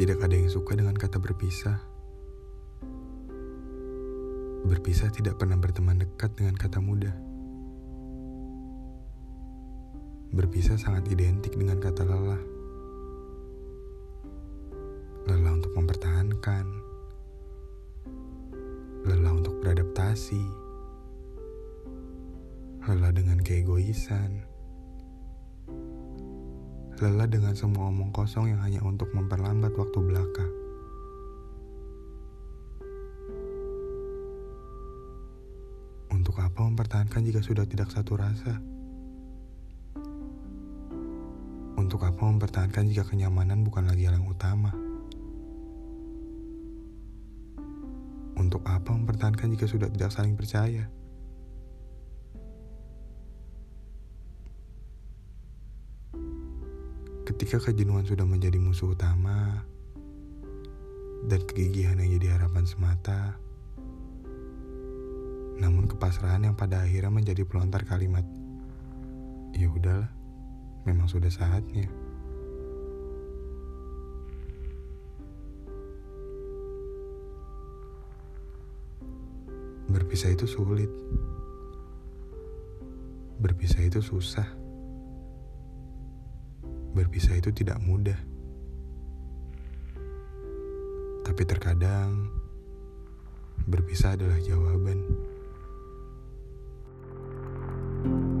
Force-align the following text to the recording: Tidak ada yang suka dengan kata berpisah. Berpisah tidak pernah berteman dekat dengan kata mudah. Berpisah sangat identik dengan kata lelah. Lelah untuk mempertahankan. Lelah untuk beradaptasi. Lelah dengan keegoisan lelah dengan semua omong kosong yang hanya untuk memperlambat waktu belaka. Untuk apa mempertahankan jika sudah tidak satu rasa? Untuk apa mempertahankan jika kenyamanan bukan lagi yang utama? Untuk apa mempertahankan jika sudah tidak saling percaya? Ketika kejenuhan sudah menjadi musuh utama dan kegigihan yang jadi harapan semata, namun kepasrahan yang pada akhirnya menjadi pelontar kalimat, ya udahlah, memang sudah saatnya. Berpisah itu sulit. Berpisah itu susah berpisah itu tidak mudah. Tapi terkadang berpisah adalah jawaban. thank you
Tidak 0.00 0.16
ada 0.16 0.32
yang 0.32 0.48
suka 0.48 0.72
dengan 0.80 0.96
kata 0.96 1.20
berpisah. 1.20 1.76
Berpisah 4.64 5.12
tidak 5.12 5.36
pernah 5.36 5.60
berteman 5.60 6.00
dekat 6.00 6.32
dengan 6.40 6.56
kata 6.56 6.80
mudah. 6.80 7.12
Berpisah 10.32 10.80
sangat 10.80 11.04
identik 11.12 11.52
dengan 11.52 11.76
kata 11.84 12.08
lelah. 12.08 12.40
Lelah 15.28 15.52
untuk 15.52 15.76
mempertahankan. 15.76 16.64
Lelah 19.04 19.36
untuk 19.36 19.60
beradaptasi. 19.60 20.44
Lelah 22.88 23.12
dengan 23.12 23.36
keegoisan 23.44 24.49
lelah 27.00 27.24
dengan 27.24 27.56
semua 27.56 27.88
omong 27.88 28.12
kosong 28.12 28.52
yang 28.52 28.60
hanya 28.60 28.84
untuk 28.84 29.08
memperlambat 29.16 29.72
waktu 29.72 29.98
belaka. 30.04 30.46
Untuk 36.12 36.36
apa 36.36 36.60
mempertahankan 36.60 37.24
jika 37.24 37.40
sudah 37.40 37.64
tidak 37.64 37.88
satu 37.88 38.20
rasa? 38.20 38.60
Untuk 41.80 42.04
apa 42.04 42.20
mempertahankan 42.20 42.92
jika 42.92 43.08
kenyamanan 43.08 43.64
bukan 43.64 43.88
lagi 43.88 44.04
yang 44.04 44.28
utama? 44.28 44.68
Untuk 48.36 48.60
apa 48.68 48.92
mempertahankan 48.92 49.56
jika 49.56 49.64
sudah 49.64 49.88
tidak 49.88 50.12
saling 50.12 50.36
percaya? 50.36 50.99
Ketika 57.20 57.60
kejenuhan 57.60 58.08
sudah 58.08 58.24
menjadi 58.24 58.56
musuh 58.56 58.96
utama 58.96 59.64
dan 61.28 61.40
kegigihan 61.44 62.00
yang 62.00 62.16
jadi 62.20 62.40
harapan 62.40 62.64
semata, 62.64 63.36
namun 65.60 65.84
kepasrahan 65.84 66.48
yang 66.48 66.56
pada 66.56 66.80
akhirnya 66.80 67.12
menjadi 67.12 67.44
pelontar 67.44 67.84
kalimat, 67.84 68.24
ya 69.52 69.68
udahlah, 69.68 70.08
memang 70.88 71.06
sudah 71.06 71.28
saatnya. 71.28 71.86
Berpisah 79.90 80.30
itu 80.30 80.46
sulit. 80.46 80.90
Berpisah 83.42 83.82
itu 83.82 83.98
susah 83.98 84.59
berpisah 86.90 87.38
itu 87.38 87.50
tidak 87.54 87.78
mudah. 87.82 88.18
Tapi 91.26 91.42
terkadang 91.46 92.26
berpisah 93.68 94.18
adalah 94.18 94.38
jawaban. 94.42 94.98
thank 98.00 98.32
you 98.32 98.39